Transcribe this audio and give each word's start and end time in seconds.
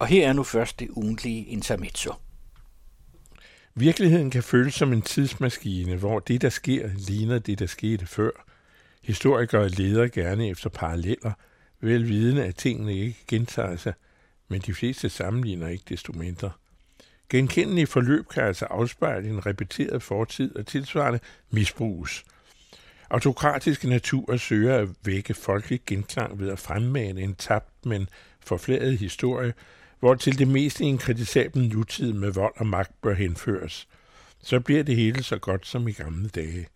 Og 0.00 0.06
her 0.06 0.28
er 0.28 0.32
nu 0.32 0.42
først 0.42 0.80
det 0.80 0.88
ugentlige 0.90 1.44
intermezzo. 1.44 2.14
Virkeligheden 3.74 4.30
kan 4.30 4.42
føles 4.42 4.74
som 4.74 4.92
en 4.92 5.02
tidsmaskine, 5.02 5.96
hvor 5.96 6.18
det, 6.18 6.42
der 6.42 6.48
sker, 6.48 6.90
ligner 7.08 7.38
det, 7.38 7.58
der 7.58 7.66
skete 7.66 8.06
før. 8.06 8.30
Historikere 9.02 9.68
leder 9.68 10.08
gerne 10.08 10.48
efter 10.48 10.70
paralleller, 10.70 11.32
velvidende 11.80 12.44
at 12.44 12.56
tingene 12.56 12.94
ikke 12.94 13.18
gentager 13.28 13.76
sig, 13.76 13.92
men 14.48 14.60
de 14.60 14.74
fleste 14.74 15.08
sammenligner 15.08 15.68
ikke 15.68 15.84
desto 15.88 16.12
mindre. 16.12 16.50
Genkendelige 17.28 17.86
forløb 17.86 18.28
kan 18.28 18.42
altså 18.42 18.64
afspejle 18.64 19.28
en 19.28 19.46
repeteret 19.46 20.02
fortid 20.02 20.56
og 20.56 20.66
tilsvarende 20.66 21.20
misbruges. 21.50 22.24
Autokratiske 23.10 23.88
naturer 23.88 24.36
søger 24.36 24.78
at 24.78 24.88
vække 25.04 25.34
folkelig 25.34 25.80
genklang 25.86 26.40
ved 26.40 26.50
at 26.50 26.58
fremmane 26.58 27.20
en 27.20 27.34
tabt, 27.34 27.86
men 27.86 28.08
forfladet 28.40 28.98
historie, 28.98 29.54
hvor 30.00 30.14
til 30.14 30.38
det 30.38 30.48
meste 30.48 30.84
en 30.84 30.98
kritisabel 30.98 31.68
nutid 31.68 32.12
med 32.12 32.32
vold 32.32 32.54
og 32.56 32.66
magt 32.66 33.02
bør 33.02 33.14
henføres. 33.14 33.88
Så 34.42 34.60
bliver 34.60 34.82
det 34.82 34.96
hele 34.96 35.22
så 35.22 35.38
godt 35.38 35.66
som 35.66 35.88
i 35.88 35.92
gamle 35.92 36.28
dage. 36.28 36.66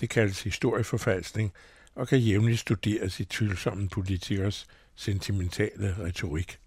Det 0.00 0.10
kaldes 0.10 0.42
historieforfalskning 0.42 1.52
og 1.94 2.08
kan 2.08 2.18
jævnligt 2.18 2.60
studeres 2.60 3.20
i 3.20 3.24
tvivlsomme 3.24 3.88
politikers 3.88 4.66
sentimentale 4.96 5.96
retorik. 5.98 6.58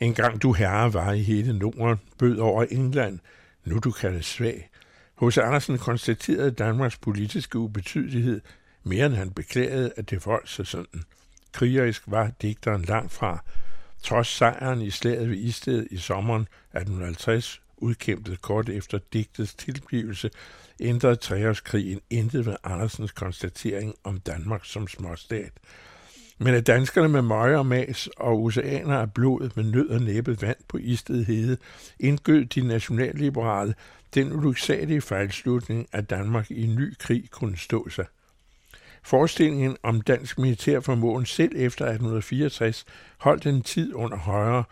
En 0.00 0.14
gang 0.14 0.42
du 0.42 0.52
herre 0.52 0.94
var 0.94 1.12
i 1.12 1.22
hele 1.22 1.58
Norden, 1.58 2.00
bød 2.18 2.38
over 2.38 2.64
England, 2.70 3.18
nu 3.64 3.78
du 3.78 3.90
kaldes 3.90 4.26
svag. 4.26 4.70
Hos 5.14 5.38
Andersen 5.38 5.78
konstaterede 5.78 6.50
Danmarks 6.50 6.96
politiske 6.96 7.58
ubetydelighed 7.58 8.40
mere 8.82 9.06
end 9.06 9.14
han 9.14 9.30
beklagede, 9.30 9.92
at 9.96 10.10
det 10.10 10.22
forholdt 10.22 10.48
sig 10.48 10.66
sådan. 10.66 11.02
Krigerisk 11.52 12.02
var 12.06 12.32
digteren 12.42 12.82
langt 12.82 13.12
fra, 13.12 13.44
trods 14.02 14.28
sejren 14.28 14.82
i 14.82 14.90
slaget 14.90 15.30
ved 15.30 15.36
Isted 15.36 15.86
i 15.90 15.96
sommeren 15.96 16.42
1850, 16.42 17.60
udkæmpet 17.76 18.42
kort 18.42 18.68
efter 18.68 18.98
digtets 19.12 19.54
tilblivelse, 19.54 20.30
ændrede 20.80 21.16
treårskrigen 21.16 22.00
intet 22.10 22.46
ved 22.46 22.56
Andersens 22.64 23.12
konstatering 23.12 23.94
om 24.04 24.20
Danmark 24.20 24.64
som 24.64 24.88
småstat. 24.88 25.52
Men 26.38 26.54
at 26.54 26.66
danskerne 26.66 27.08
med 27.08 27.22
møje 27.22 27.56
og 27.56 27.66
mas 27.66 28.06
og 28.16 28.42
oceaner 28.42 28.98
af 28.98 29.12
blod 29.12 29.50
med 29.54 29.64
nød 29.64 29.88
og 29.88 30.00
næppe 30.00 30.42
vand 30.42 30.56
på 30.68 30.76
Isted 30.76 31.24
hede, 31.24 31.56
indgød 32.00 32.44
de 32.44 32.60
nationalliberale 32.60 33.74
den 34.14 34.32
ulyksalige 34.32 35.00
fejlslutning, 35.00 35.86
at 35.92 36.10
Danmark 36.10 36.50
i 36.50 36.64
en 36.64 36.74
ny 36.74 36.94
krig 36.98 37.30
kunne 37.30 37.56
stå 37.56 37.88
sig. 37.88 38.06
Forestillingen 39.02 39.76
om 39.82 40.00
dansk 40.00 40.38
militær 40.38 40.80
formåen 40.80 41.26
selv 41.26 41.52
efter 41.56 41.84
1864 41.84 42.84
holdt 43.18 43.46
en 43.46 43.62
tid 43.62 43.94
under 43.94 44.16
højre, 44.16 44.64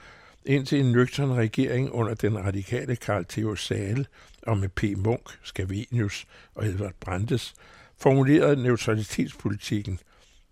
indtil 0.44 0.80
en 0.80 0.92
nøgtern 0.92 1.32
regering 1.32 1.92
under 1.92 2.14
den 2.14 2.38
radikale 2.38 2.96
Karl 2.96 3.24
Theo 3.24 3.54
Sale 3.54 4.06
og 4.42 4.58
med 4.58 4.68
P. 4.68 4.82
Munk, 4.96 5.38
Scavenius 5.42 6.26
og 6.54 6.66
Edvard 6.66 6.94
Brandes 7.00 7.54
formulerede 7.98 8.62
neutralitetspolitikken. 8.62 10.00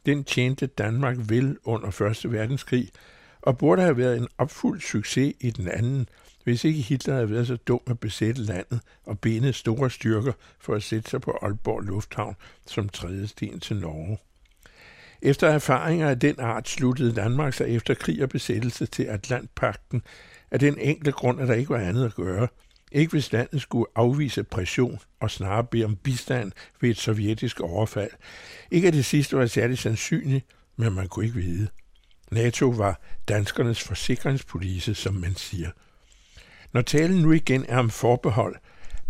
Den 0.07 0.25
tjente 0.25 0.67
Danmark 0.67 1.17
vel 1.29 1.57
under 1.65 2.01
1. 2.25 2.33
verdenskrig 2.33 2.91
og 3.47 3.59
burde 3.59 3.83
have 3.83 3.97
været 3.97 4.17
en 4.17 4.29
opfuldt 4.39 4.83
succes 4.83 5.35
i 5.41 5.51
den 5.51 5.69
anden, 5.69 6.09
hvis 6.45 6.65
ikke 6.65 6.81
Hitler 6.81 7.15
havde 7.15 7.31
været 7.31 7.47
så 7.47 7.57
dum 7.57 7.81
at 7.87 8.01
besætte 8.01 8.43
landet 8.43 8.81
og 9.05 9.19
binde 9.19 9.53
store 9.53 9.91
styrker 9.91 10.33
for 10.61 10.75
at 10.75 10.83
sætte 10.83 11.11
sig 11.11 11.21
på 11.21 11.39
Aalborg 11.43 11.81
Lufthavn 11.81 12.37
som 12.67 12.89
tredje 12.89 13.27
sten 13.27 13.61
til 13.61 13.77
Norge. 13.77 14.19
Efter 15.23 15.49
erfaringer 15.49 16.09
af 16.09 16.21
den 16.21 16.41
art 16.41 16.69
sluttede 16.69 17.15
Danmark 17.15 17.55
sig 17.55 17.69
efter 17.69 17.95
krig 17.95 18.23
og 18.23 18.29
besættelse 18.29 18.87
til 18.87 19.03
Atlantpakten 19.03 20.03
af 20.51 20.59
den 20.59 20.79
enkle 20.79 21.13
grund, 21.13 21.41
at 21.41 21.49
der 21.49 21.55
ikke 21.55 21.71
var 21.71 21.79
andet 21.81 22.05
at 22.05 22.15
gøre. 22.15 22.49
Ikke 22.93 23.11
hvis 23.11 23.33
landet 23.33 23.63
skulle 23.63 23.87
afvise 23.95 24.45
pression 24.45 24.99
og 25.21 25.31
snarere 25.31 25.65
bede 25.65 25.85
om 25.85 25.97
bistand 25.97 26.53
ved 26.81 26.91
et 26.91 26.99
sovjetisk 26.99 27.61
overfald. 27.61 28.11
Ikke 28.71 28.89
at 28.89 28.95
det 28.95 29.05
sidste 29.05 29.37
var 29.37 29.47
særligt 29.47 29.81
sandsynligt, 29.81 30.47
men 30.77 30.95
man 30.95 31.09
kunne 31.09 31.25
ikke 31.25 31.39
vide. 31.39 31.69
NATO 32.31 32.67
var 32.67 33.01
danskernes 33.29 33.83
forsikringspolice, 33.83 34.95
som 34.95 35.15
man 35.15 35.37
siger– 35.37 35.71
når 36.77 36.83
talen 36.83 37.23
nu 37.23 37.33
igen 37.33 37.65
er 37.69 37.79
om 37.79 37.91
forbehold, 37.91 38.57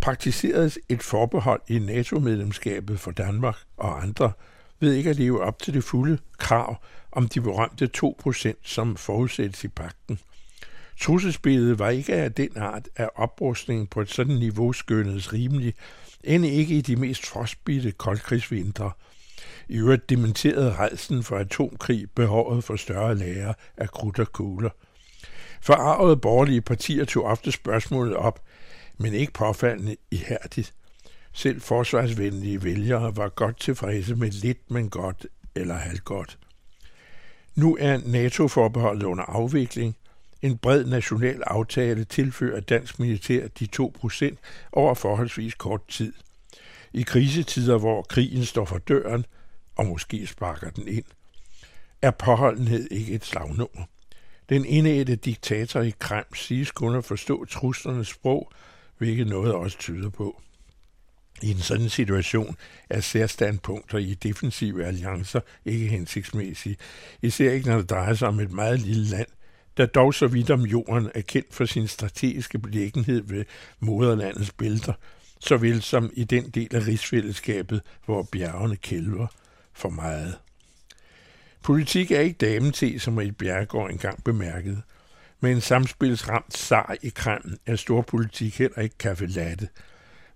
praktiseres 0.01 0.79
et 0.89 1.03
forbehold 1.03 1.61
i 1.69 1.79
NATO-medlemskabet 1.79 3.01
for 3.01 3.11
Danmark 3.11 3.57
og 3.77 4.03
andre 4.03 4.33
ved 4.81 4.93
ikke 4.93 5.11
at 5.11 5.17
leve 5.17 5.43
op 5.43 5.63
til 5.63 5.75
det 5.75 5.85
fulde 5.85 6.19
krav 6.39 6.77
om 7.13 7.29
de 7.29 7.41
berømte 7.41 7.91
2%, 7.97 8.53
som 8.63 8.97
forudsættes 8.97 9.65
i 9.65 9.69
pakten. 9.69 10.19
Trusselsbilledet 11.01 11.79
var 11.79 11.91
ikke 11.91 12.15
af 12.15 12.33
den 12.33 12.57
art, 12.57 12.89
at 12.97 13.11
oprustningen 13.15 13.87
på 13.87 14.01
et 14.01 14.11
sådan 14.11 14.37
niveau 14.37 14.73
skønnedes 14.73 15.33
rimelig, 15.33 15.75
end 16.25 16.47
ikke 16.47 16.75
i 16.75 16.81
de 16.81 16.97
mest 16.97 17.27
frostbidte 17.27 17.93
koldkrigsvintre. 17.93 18.91
I 19.69 19.77
øvrigt 19.77 20.11
dementerede 20.11 20.75
rejsen 20.75 21.23
for 21.23 21.37
atomkrig 21.37 22.11
behovet 22.15 22.65
for 22.65 22.77
større 22.77 23.15
lager 23.15 23.53
af 23.77 23.89
krudt 23.89 24.19
og 24.19 24.33
kugler– 24.33 24.71
Forarvede 25.67 26.17
borgerlige 26.17 26.61
partier 26.61 27.05
tog 27.05 27.25
ofte 27.25 27.53
spørgsmålet 27.53 28.17
op, 28.17 28.43
men 28.99 29.15
ikke 29.15 29.33
påfaldende 29.33 29.97
ihærdigt. 30.11 30.75
Selv 31.33 31.61
forsvarsvenlige 31.61 32.65
vælgere 32.65 33.17
var 33.17 33.29
godt 33.29 33.61
tilfredse 33.61 34.15
med 34.15 34.31
lidt, 34.31 34.71
men 34.71 34.91
godt 34.91 35.27
eller 35.55 35.75
halvgodt. 35.75 36.39
Nu 37.55 37.77
er 37.81 37.99
NATO-forbeholdet 38.05 39.03
under 39.03 39.25
afvikling. 39.25 39.97
En 40.43 40.59
bred 40.59 40.85
national 40.85 41.43
aftale 41.47 42.05
tilfører 42.05 42.61
dansk 42.61 42.99
militær 42.99 43.49
de 43.49 43.69
2% 43.81 44.37
over 44.73 44.95
forholdsvis 44.95 45.55
kort 45.55 45.89
tid. 45.89 46.13
I 46.93 47.03
krisetider, 47.03 47.79
hvor 47.79 48.03
krigen 48.03 48.45
står 48.45 48.65
for 48.65 48.79
døren, 48.79 49.25
og 49.77 49.87
måske 49.87 50.27
sparker 50.27 50.71
den 50.71 50.89
ind, 50.89 51.05
er 52.03 52.11
påholdenhed 52.11 52.89
ikke 52.91 53.13
et 53.13 53.25
slagnummer. 53.25 53.85
Den 54.49 54.65
indædte 54.65 55.17
diktator 55.17 55.81
i 55.81 55.95
Krem 55.99 56.35
siges 56.35 56.71
kun 56.71 56.97
at 56.97 57.05
forstå 57.05 57.45
truslernes 57.45 58.09
sprog, 58.09 58.53
hvilket 58.99 59.27
noget 59.27 59.55
også 59.55 59.79
tyder 59.79 60.11
på. 60.11 60.43
I 61.43 61.51
en 61.51 61.59
sådan 61.59 61.89
situation 61.89 62.57
er 62.91 63.01
særstandpunkter 63.01 63.99
i 63.99 64.15
defensive 64.15 64.85
alliancer 64.85 65.41
ikke 65.65 65.87
hensigtsmæssige, 65.87 66.77
især 67.23 67.53
ikke 67.53 67.69
når 67.69 67.77
det 67.77 67.91
drejer 67.91 68.15
sig 68.15 68.29
om 68.29 68.41
et 68.41 68.53
meget 68.53 68.81
lille 68.81 69.05
land, 69.05 69.29
der 69.77 69.87
dog 69.87 70.15
så 70.15 70.27
vidt 70.27 70.51
om 70.51 70.61
jorden 70.61 71.11
er 71.15 71.21
kendt 71.21 71.55
for 71.55 71.65
sin 71.65 71.89
strategiske 71.89 72.59
beliggenhed 72.59 73.23
ved 73.23 73.45
moderlandets 73.81 74.53
bælter, 74.53 74.93
såvel 75.41 75.83
som 75.83 76.11
i 76.13 76.25
den 76.25 76.51
del 76.51 76.77
af 76.77 76.87
rigsfællesskabet, 76.87 77.81
hvor 78.05 78.29
bjergene 78.33 78.77
kælver 78.77 79.27
for 79.77 79.89
meget. 79.89 80.39
Politik 81.63 82.11
er 82.11 82.21
ikke 82.21 82.39
damen 82.39 82.73
som 82.99 83.19
et 83.19 83.37
Bjergård 83.37 83.91
engang 83.91 84.25
bemærkede. 84.25 84.83
Med 85.41 85.53
en 85.53 85.61
samspilsramt 85.61 86.57
sar 86.57 86.97
i 87.03 87.09
Kreml 87.09 87.59
er 87.67 87.77
storpolitik 87.77 88.59
heller 88.59 88.79
ikke 88.79 88.99
kaffe 88.99 89.27
latte. 89.27 89.69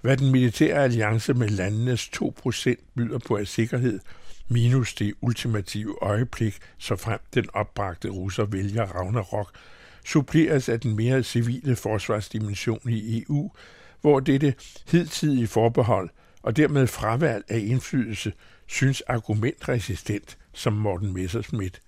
Hvad 0.00 0.16
den 0.16 0.32
militære 0.32 0.84
alliance 0.84 1.34
med 1.34 1.48
landenes 1.48 2.10
2% 2.22 2.74
byder 2.94 3.18
på 3.18 3.36
af 3.36 3.46
sikkerhed, 3.46 4.00
minus 4.48 4.94
det 4.94 5.14
ultimative 5.20 5.96
øjeblik, 6.02 6.58
så 6.78 6.96
frem 6.96 7.20
den 7.34 7.46
opbragte 7.52 8.08
russer 8.08 8.44
vælger 8.44 8.84
Ragnarok, 8.84 9.54
suppleres 10.04 10.68
af 10.68 10.80
den 10.80 10.96
mere 10.96 11.22
civile 11.22 11.76
forsvarsdimension 11.76 12.80
i 12.88 13.22
EU, 13.22 13.50
hvor 14.00 14.20
dette 14.20 14.54
hidtidige 14.90 15.46
forbehold 15.46 16.10
og 16.42 16.56
dermed 16.56 16.86
fravalg 16.86 17.44
af 17.48 17.58
indflydelse 17.58 18.32
synes 18.66 19.00
argumentresistent 19.00 20.38
som 20.52 20.72
Morten 20.72 21.12
Messerschmidt. 21.12 21.82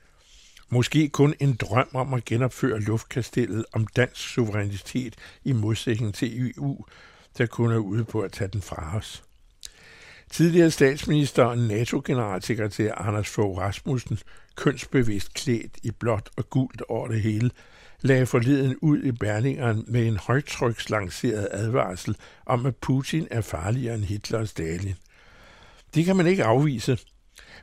Måske 0.69 1.09
kun 1.09 1.35
en 1.41 1.55
drøm 1.55 1.89
om 1.95 2.15
at 2.15 2.25
genopføre 2.25 2.81
luftkastellet 2.81 3.65
om 3.73 3.87
dansk 3.87 4.29
suverænitet 4.29 5.15
i 5.45 5.53
modsætning 5.53 6.15
til 6.15 6.51
EU, 6.57 6.85
der 7.39 7.47
kun 7.47 7.73
er 7.73 7.79
ude 7.79 8.05
på 8.05 8.21
at 8.21 8.33
tage 8.33 8.51
den 8.53 8.63
fra 8.63 8.97
os. 8.97 9.23
Tidligere 10.31 10.71
statsminister 10.71 11.45
og 11.45 11.59
NATO-generalsekretær 11.59 12.95
Anders 12.95 13.29
Fogh 13.29 13.59
Rasmussen, 13.59 14.19
kønsbevidst 14.57 15.35
klædt 15.35 15.79
i 15.83 15.91
blåt 15.91 16.31
og 16.37 16.51
gult 16.51 16.83
over 16.89 17.09
det 17.09 17.23
hele, 17.23 17.51
lagde 18.03 18.27
forleden 18.27 18.77
ud 18.81 19.03
i 19.03 19.13
Berlingeren 19.13 19.85
med 19.89 20.07
en 20.07 20.17
højtrykslanceret 20.17 21.49
advarsel 21.51 22.17
om, 22.47 22.67
at 22.67 22.77
Putin 22.77 23.29
er 23.31 23.41
farligere 23.41 23.95
end 23.95 24.05
Hitler 24.05 24.39
og 24.39 24.49
Stalin. 24.49 24.95
Det 25.95 26.05
kan 26.05 26.17
man 26.17 26.27
ikke 26.27 26.45
afvise, 26.45 26.99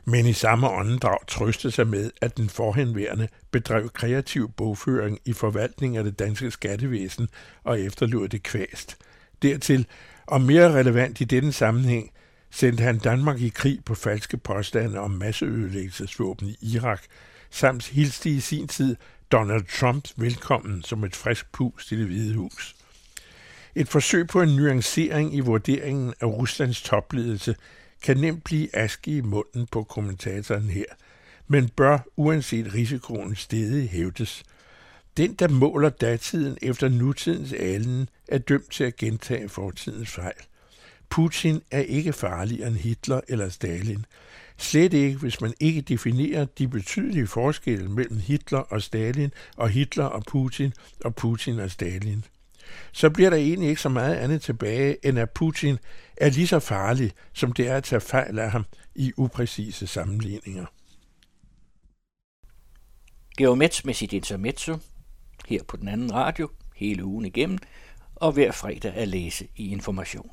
men 0.04 0.26
i 0.26 0.32
samme 0.32 0.70
åndedrag 0.70 1.26
trøste 1.26 1.70
sig 1.70 1.86
med, 1.86 2.10
at 2.20 2.36
den 2.36 2.48
forhenværende 2.48 3.28
bedrev 3.50 3.88
kreativ 3.88 4.52
bogføring 4.56 5.18
i 5.24 5.32
forvaltning 5.32 5.96
af 5.96 6.04
det 6.04 6.18
danske 6.18 6.50
skattevæsen 6.50 7.28
og 7.64 7.80
efterlod 7.80 8.28
det 8.28 8.42
kvæst. 8.42 8.96
Dertil, 9.42 9.86
og 10.26 10.40
mere 10.40 10.72
relevant 10.72 11.20
i 11.20 11.24
denne 11.24 11.52
sammenhæng, 11.52 12.10
sendte 12.50 12.82
han 12.82 12.98
Danmark 12.98 13.40
i 13.40 13.48
krig 13.48 13.84
på 13.84 13.94
falske 13.94 14.36
påstande 14.36 14.98
om 14.98 15.10
masseødelæggelsesvåben 15.10 16.48
i 16.48 16.56
Irak, 16.60 17.02
samt 17.50 17.86
hilste 17.86 18.30
i 18.30 18.40
sin 18.40 18.68
tid 18.68 18.96
Donald 19.32 19.64
Trump 19.80 20.08
velkommen 20.16 20.82
som 20.82 21.04
et 21.04 21.16
frisk 21.16 21.52
pus 21.52 21.92
i 21.92 21.96
det 21.96 22.06
hvide 22.06 22.34
hus. 22.34 22.76
Et 23.74 23.88
forsøg 23.88 24.26
på 24.26 24.42
en 24.42 24.56
nuancering 24.56 25.34
i 25.34 25.40
vurderingen 25.40 26.14
af 26.20 26.26
Ruslands 26.26 26.82
topledelse 26.82 27.56
kan 28.02 28.16
nemt 28.16 28.44
blive 28.44 28.76
aske 28.76 29.16
i 29.16 29.20
munden 29.20 29.66
på 29.66 29.82
kommentatoren 29.82 30.70
her, 30.70 30.84
men 31.48 31.68
bør 31.68 31.98
uanset 32.16 32.74
risikoen 32.74 33.36
stedig 33.36 33.90
hævdes. 33.90 34.44
Den, 35.16 35.34
der 35.34 35.48
måler 35.48 35.88
datiden 35.88 36.58
efter 36.62 36.88
nutidens 36.88 37.52
alen, 37.52 38.08
er 38.28 38.38
dømt 38.38 38.70
til 38.70 38.84
at 38.84 38.96
gentage 38.96 39.48
fortidens 39.48 40.10
fejl. 40.10 40.34
Putin 41.08 41.62
er 41.70 41.80
ikke 41.80 42.12
farligere 42.12 42.68
end 42.68 42.76
Hitler 42.76 43.20
eller 43.28 43.48
Stalin. 43.48 44.04
Slet 44.60 44.92
ikke, 44.92 45.18
hvis 45.18 45.40
man 45.40 45.54
ikke 45.60 45.80
definerer 45.80 46.44
de 46.44 46.68
betydelige 46.68 47.26
forskelle 47.26 47.88
mellem 47.88 48.18
Hitler 48.18 48.58
og 48.58 48.82
Stalin, 48.82 49.32
og 49.56 49.68
Hitler 49.68 50.04
og 50.04 50.22
Putin, 50.26 50.72
og 51.04 51.14
Putin 51.14 51.58
og 51.58 51.70
Stalin. 51.70 52.24
Så 52.92 53.10
bliver 53.10 53.30
der 53.30 53.36
egentlig 53.36 53.68
ikke 53.68 53.80
så 53.80 53.88
meget 53.88 54.14
andet 54.14 54.42
tilbage, 54.42 55.06
end 55.06 55.18
at 55.18 55.30
Putin 55.30 55.78
er 56.16 56.30
lige 56.30 56.46
så 56.46 56.58
farlig, 56.58 57.12
som 57.32 57.52
det 57.52 57.68
er 57.68 57.76
at 57.76 57.84
tage 57.84 58.00
fejl 58.00 58.38
af 58.38 58.50
ham 58.50 58.64
i 58.94 59.12
upræcise 59.16 59.86
sammenligninger. 59.86 60.66
Geomets 63.38 63.84
med 63.84 63.94
sit 63.94 64.12
intermezzo, 64.12 64.78
her 65.48 65.62
på 65.68 65.76
den 65.76 65.88
anden 65.88 66.14
radio, 66.14 66.50
hele 66.76 67.04
ugen 67.04 67.24
igennem, 67.24 67.58
og 68.14 68.32
hver 68.32 68.52
fredag 68.52 68.94
at 68.94 69.08
læse 69.08 69.48
i 69.56 69.70
Information. 69.70 70.30